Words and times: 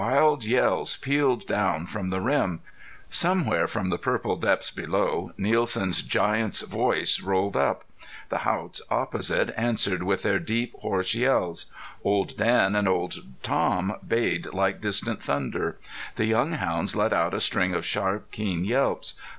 Wild 0.03 0.43
yells 0.45 0.95
pealed 0.97 1.45
down 1.45 1.85
from 1.85 2.09
the 2.09 2.21
rim. 2.21 2.61
Somewhere 3.11 3.67
from 3.67 3.89
the 3.91 3.99
purple 3.99 4.35
depths 4.35 4.71
below 4.71 5.31
Nielsen's 5.37 6.01
giant's 6.01 6.61
voice 6.61 7.21
rolled 7.21 7.55
up. 7.55 7.83
The 8.29 8.39
Haughts 8.39 8.81
opposite 8.89 9.53
answered 9.55 10.01
with 10.01 10.23
their 10.23 10.39
deep, 10.39 10.73
hoarse 10.79 11.13
yells. 11.13 11.67
Old 12.03 12.35
Dan 12.35 12.75
and 12.75 12.87
Old 12.87 13.17
Tom 13.43 13.93
bayed 14.07 14.47
like 14.51 14.81
distant 14.81 15.21
thunder. 15.21 15.77
The 16.15 16.25
young 16.25 16.53
hounds 16.53 16.95
let 16.95 17.13
out 17.13 17.35
a 17.35 17.39
string 17.39 17.75
of 17.75 17.85
sharp, 17.85 18.31
keen 18.31 18.65
yelps. 18.65 19.13